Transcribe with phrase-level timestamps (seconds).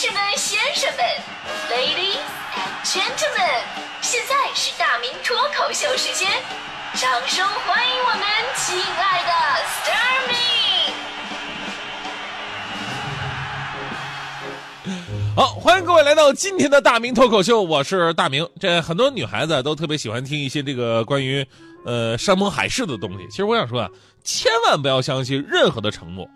[0.00, 1.04] 士们、先生们
[1.68, 2.22] ，Ladies
[2.54, 3.64] and Gentlemen，
[4.00, 6.30] 现在是大明脱口秀时间，
[6.94, 8.22] 掌声欢迎我们
[8.54, 9.32] 亲爱的
[9.66, 10.30] s t a r m
[14.94, 18.48] y 好，欢迎各位来到今天的大明脱口秀，我是大明。
[18.60, 21.44] 这很多女孩子都特别喜欢听一些这个关于
[21.84, 23.26] 呃山盟海誓的东西。
[23.28, 23.90] 其实我想说啊，
[24.22, 26.30] 千万不要相信任何的承诺。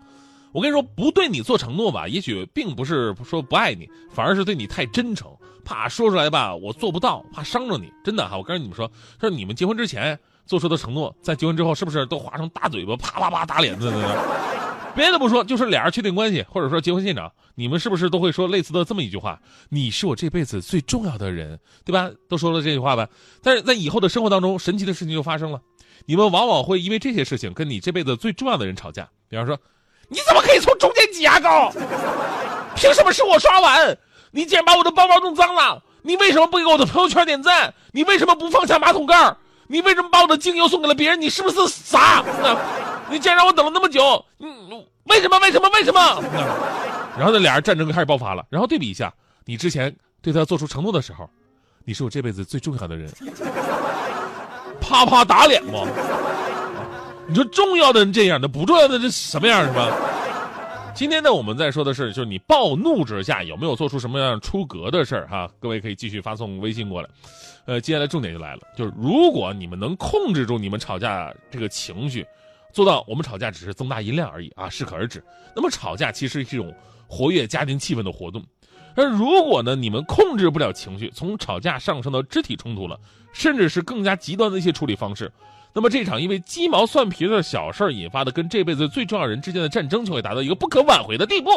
[0.53, 5.29] 我跟你说，不对你做承诺吧，也许并不是说不爱你，反而是对你太真诚，
[5.65, 7.91] 怕说出来吧我做不到，怕伤着你。
[8.03, 13.91] 真的哈，我跟你们说，说你们结婚之前做出的承诺，在结婚之后是不是都划成大嘴巴，啪啪啪打脸子？
[14.95, 23.09] 别的不说，就是俩人确定关系，或者说结婚现场，你们是不是都会说类似的这么一句话：“你是我这辈子最重要的人，对吧？”都说了这句话吧。
[23.41, 25.59] 但是在以后的生活当中，神奇的事情就发生了，
[26.05, 29.09] 你们往往会因为这些事情跟你这辈子最重要的人吵架。
[29.27, 29.57] 比方说，
[30.07, 31.71] 你怎么可以从中间挤牙膏？
[32.75, 33.97] 凭什么是我刷碗？
[34.31, 35.81] 你竟然把我的包包弄脏了！
[36.01, 37.73] 你为什么不给我的朋友圈点赞？
[37.91, 39.35] 你为什么不放下马桶盖？
[39.67, 41.21] 你为什么把我的精油送给了别人？
[41.21, 42.23] 你是不是傻？
[43.09, 45.39] 你竟然让我等了那么久，嗯，为什么？
[45.39, 45.69] 为什么？
[45.69, 46.23] 为什么？
[47.15, 48.43] 然后那，俩人战争开始爆发了。
[48.49, 49.13] 然后对比一下，
[49.45, 51.29] 你之前对他做出承诺的时候，
[51.85, 53.11] 你是我这辈子最重要的人，
[54.81, 55.87] 啪啪打脸不？
[57.27, 59.89] 你说重要的人这样的，不重要的这什么样是吧？
[60.93, 65.49] 今天呢，我们在说的是，就是你暴怒之下有没有做出什么样出格的事儿哈？
[65.59, 67.09] 各位可以继续发送微信过来。
[67.65, 72.25] 呃，接下来重点就来了，就是如果你们能控制住你们吵架这个情绪。
[72.71, 75.23] 做到我们吵架只是增大音量而已啊，适可而止。
[75.55, 76.73] 那么吵架其实是一种
[77.07, 78.43] 活跃家庭气氛的活动。
[78.95, 82.99] 而如果呢，你们控制不了情绪，从吵架上升到肢体冲突了，
[83.31, 85.31] 甚至是更加极端的一些处理方式，
[85.73, 91.49] 那么这场因为鸡毛蒜皮的小事儿引发的跟这辈子最重要人之间的战争，就会达到一个不可挽回的地步。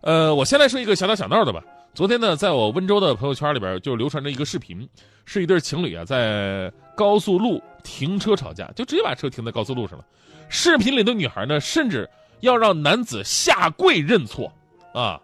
[0.00, 1.62] 呃，我先来说一个小打小闹的吧。
[1.94, 4.88] 昨天呢，在我温州的朋友圈里边就流传着一个视频，
[5.24, 10.04] 是一对情侣啊在高速路停车吵架，就直接把车停在高速路上了。
[10.48, 12.08] 视频里的女孩呢，甚至
[12.40, 14.50] 要让男子下跪认错，
[14.94, 15.20] 啊！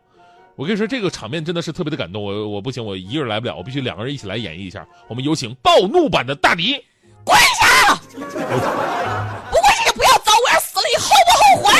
[0.56, 2.22] 我跟你说，这个场面真的是特别的感动。
[2.22, 4.86] 我我不行，我一个人来不了，我必须两个人一起来演绎一下。
[5.08, 6.80] 我们有请暴怒版的大迪，
[7.24, 7.94] 跪下！
[8.12, 11.72] 不跪下也不要走，我要死了，你后不后悔？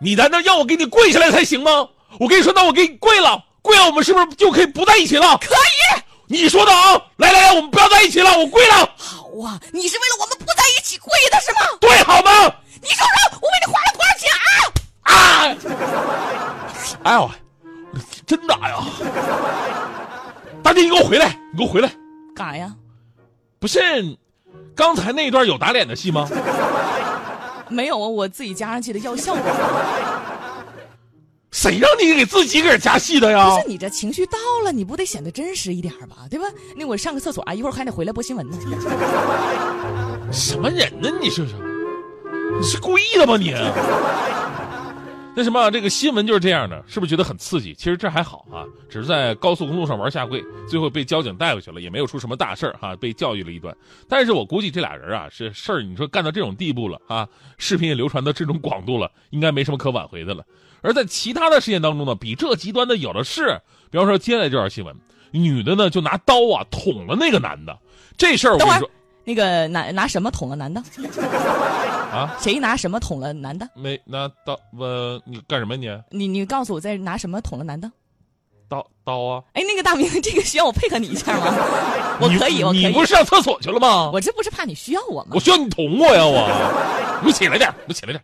[0.00, 1.88] 你难道要我给你跪下来才行吗？
[2.18, 5.36] 我跟你说，那我给你跪了，跪了，我们是不是就可以不在一起了？
[5.38, 6.02] 可以。
[6.28, 7.00] 你说的啊！
[7.18, 8.74] 来来来，我们不要在一起了，我跪了。
[8.96, 11.60] 好啊，你是为了我们不在一起跪的是吗？
[11.80, 12.52] 对，好吗？
[12.82, 15.12] 你说说，我为你花了多少钱啊？
[15.12, 15.14] 啊！
[17.04, 17.30] 哎呦，
[18.26, 18.84] 真的呀！
[20.64, 21.28] 大姐，你给我回来！
[21.52, 21.88] 你给我回来！
[22.34, 22.74] 干啥呀？
[23.58, 23.80] 不是，
[24.74, 26.28] 刚才那一段有打脸的戏吗？
[27.68, 29.42] 没有啊，我自己加上去的，要效果。
[31.50, 33.50] 谁让你给自己个加戏的呀？
[33.50, 36.26] 不是你这情绪到了，你不得显得真实一点吧？
[36.30, 36.46] 对吧？
[36.76, 38.58] 那我上个厕所啊，一会儿还得回来播新闻呢。
[40.30, 41.10] 什么人呢？
[41.20, 41.54] 你这是，
[42.60, 43.36] 你是故意的吧？
[43.38, 43.54] 你？
[45.36, 47.74] 那什么，这个新闻就是这样的，是不是觉得很刺激？
[47.74, 53.76] 其实这还好啊，只是在高速公路上玩下跪，最后被交警带回去了，也没有出什么大事儿哈，被教育了一顿。
[54.08, 60.42] 但是我估计这俩人啊，是事儿，你说干到这种地步了啊，视频也流传到这种广度了，应该没什么可挽回的了。
[60.80, 63.60] 而在其他的事件当中呢，比这极端的有的是。
[63.90, 64.96] 比方说，接下来这条新闻，
[65.32, 67.78] 女的呢就拿刀啊捅了那个男的，
[68.16, 68.90] 这事儿我跟你说。
[69.24, 70.82] 那个拿拿什么捅了男的？
[72.16, 72.36] 啊？
[72.40, 73.68] 谁拿什么捅了男的？
[73.74, 75.88] 没拿刀，我你干什么你？
[76.10, 77.90] 你你告诉我在拿什么捅了男的？
[78.68, 79.42] 刀刀啊！
[79.52, 81.54] 哎，那个大明，这个需要我配合你一下吗？
[82.20, 82.86] 我可以，我可以。
[82.86, 84.10] 你不是上厕所去了吗？
[84.12, 85.30] 我这不是怕你需要我吗？
[85.34, 86.24] 我需要你捅我呀！
[86.24, 88.20] 我，你起来点，你起来点。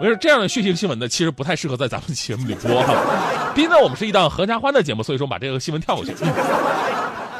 [0.00, 2.96] 我说这样的血腥新闻呢，其实不太适合在咱们节目里播哈。
[3.54, 6.12] 毕竟呢，我们是一档合家欢的节目，所以说把这个新闻跳过去。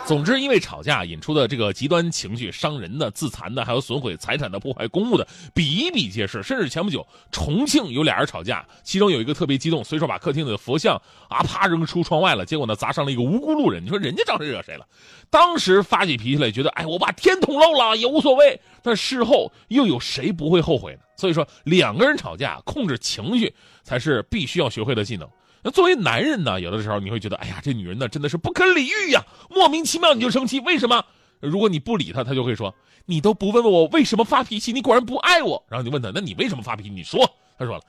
[0.07, 6.43] 总之，因为吵架引出的这个极端情绪，伤人的、自残的，还有损毁财产的、破坏公物的，比比皆是。
[6.43, 13.83] 甚至前不久，重庆有俩人吵架，其中有一个特别激动，随手把客厅里的佛像啊啪扔出窗外了，结果呢砸伤了一个无辜路人。
[13.83, 14.87] 你说人家招谁惹谁了？
[15.31, 18.61] 当时发起脾气来，觉得哎，我把天捅漏了也无所谓。
[18.83, 21.01] 但事后又有谁不会后悔呢？
[21.17, 25.27] 所以说，两个人吵架，控制情绪才是必须要学会的技能。
[25.65, 31.03] 那作为男人呢，有的时候你会觉得，哎呀，这女人呢真的是不可理喻呀，莫名其妙你就生气，为什么？
[31.41, 32.75] 如果你不理她，她就会说，
[33.07, 35.65] 你都不问问我为什么发脾气，你果然不爱我。
[35.71, 36.91] 然后你问她，那你为什么发脾气？
[36.91, 37.19] 你说，
[37.59, 37.83] 她说了，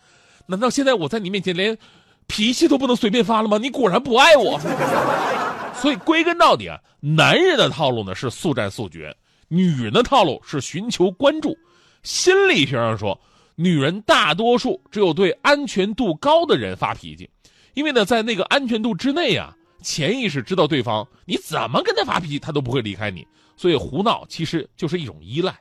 [0.48, 1.78] 难道现在我在你面前连
[2.28, 3.58] 脾气都不能随便发了吗？
[3.58, 4.58] 你果然不爱我。
[5.76, 9.14] 所以归根到底啊，男人的套路呢是速战速决，
[9.50, 11.58] 女人的套路是寻求关注。
[12.04, 13.20] 心理学上说，
[13.56, 17.30] 女人大多数只有对安全度高的人发脾气。
[17.76, 25.56] 因为呢，在那个安全度之内啊，潜意识知道对方你怎么跟他发脾气，他都不会离开你，所以胡闹其实就是一种依赖。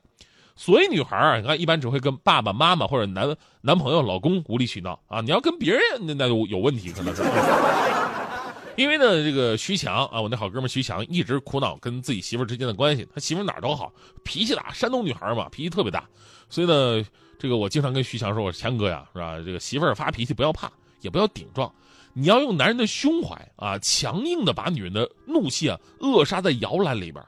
[0.56, 5.20] 所以女孩啊，你看一般只会跟爸爸妈妈或者男男朋友、老公无理取闹啊。
[5.20, 7.22] 你要跟别人那那有有问题可能是。
[8.76, 13.06] 因为呢，这个徐强啊，我那好哥们徐强一直苦恼跟自己媳妇之间的关系。
[13.14, 13.92] 他媳妇哪儿都好，
[14.24, 16.04] 脾气大，山东女孩嘛，脾气特别大。
[16.48, 17.04] 所以呢，
[17.38, 19.36] 这个我经常跟徐强说：“我说强哥呀，是吧？
[19.44, 20.68] 这个媳妇儿发脾气不要怕，
[21.00, 21.72] 也不要顶撞，
[22.14, 27.22] 你要用男人的胸怀啊，强硬的把女人的怒气啊扼杀在摇篮里边。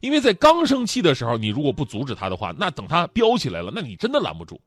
[0.00, 4.58] 因为在刚生气的时候，你如果不阻止他的话，那等他飙起来了，那你真的拦不住。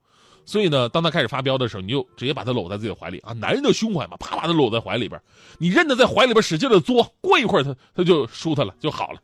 [0.46, 5.20] 所以呢，当他开始发飙的时候，你就直接把他搂在自己的怀里啊，男人的胸怀嘛，啪啪的搂在怀里边，
[5.58, 9.20] 你任他在怀里边使劲的作，过一会儿他他就舒坦了，就好了。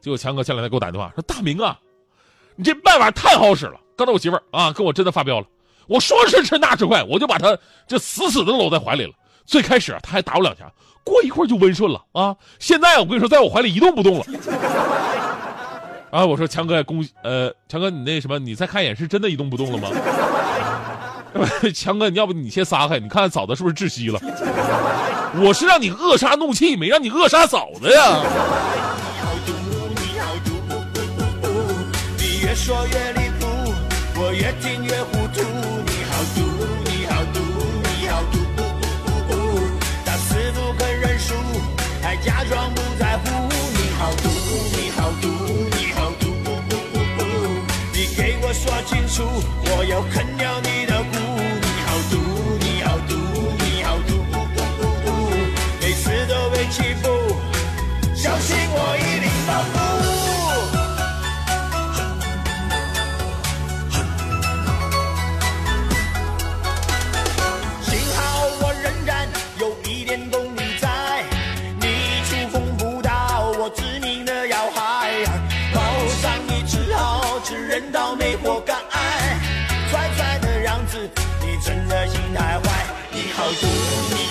[0.00, 1.78] 结果强哥前两天给我打电话说：“大明啊，
[2.56, 3.80] 你这办法太好使了。
[3.96, 5.46] 刚才我媳妇儿啊跟我真的发飙了，
[5.86, 7.56] 我说时迟那时快，我就把他
[7.86, 9.12] 就死死的搂在怀里了。
[9.46, 10.70] 最开始他还打我两下，
[11.02, 12.34] 过一会儿就温顺了啊。
[12.58, 14.24] 现在我跟你说，在我怀里一动不动了。”
[16.10, 16.24] 啊！
[16.24, 19.88] 我说强哥，恭喜呃，强哥，你那什么，你再看一眼，是真的一动不动了吗？
[21.74, 24.20] 强哥，你要不你先撒开，你看看嫂子是不是窒息了？
[25.42, 28.22] 我是让你扼杀怒气，没让你扼杀嫂子呀。
[32.16, 33.46] 你越说越离谱，
[34.14, 35.53] 我越听越糊涂。
[49.14, 49.22] 楚，
[49.66, 51.14] 我要啃掉你的骨。
[51.62, 52.18] 你好毒，
[52.58, 53.14] 你好毒，
[53.60, 54.10] 你好毒。
[55.80, 57.06] 每次都被欺负，
[58.12, 59.76] 相信我一定报复。
[67.82, 68.18] 幸好
[68.62, 69.28] 我仍然
[69.60, 71.22] 有一点功力在，
[71.78, 71.86] 你
[72.28, 75.24] 触碰不到我致命的要害，
[75.72, 75.80] 报
[76.20, 78.60] 上你只好只认倒霉活
[83.62, 84.23] 你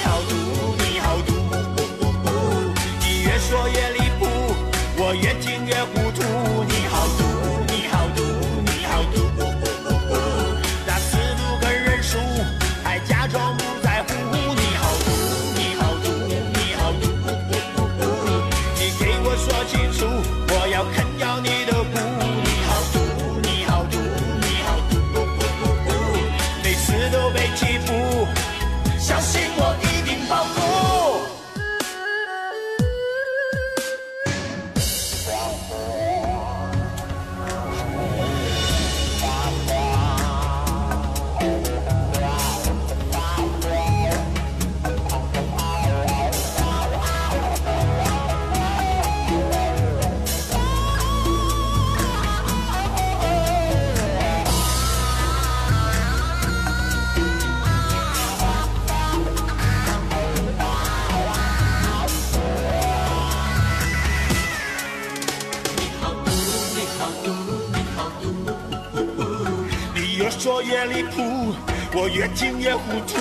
[70.63, 71.53] 越离谱，
[71.93, 73.19] 我越听越糊涂。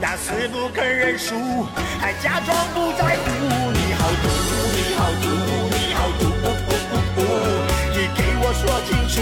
[0.00, 1.64] 打死不肯认输，
[1.98, 3.24] 还假装不在乎。
[3.72, 4.28] 你好毒，
[4.76, 5.26] 你好毒，
[5.70, 6.22] 你好毒。
[7.92, 9.14] 你给我说清楚，